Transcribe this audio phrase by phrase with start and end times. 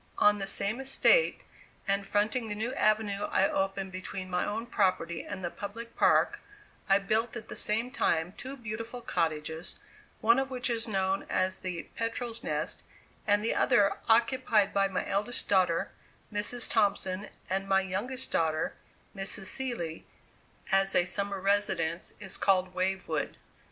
[0.17, 1.43] On the same estate,
[1.87, 6.39] and fronting the new avenue I opened between my own property and the public park,
[6.89, 9.77] I built at the same time two beautiful cottages,
[10.19, 12.81] one of which is known as the "Petrel's Nest,"
[13.27, 15.91] and the other, occupied by my eldest daughter,
[16.33, 16.67] Mrs.
[16.67, 18.73] Thompson, and my youngest daughter,
[19.15, 19.45] Mrs.
[19.45, 20.07] Seeley,
[20.71, 23.37] as a summer residence, is called "Wavewood."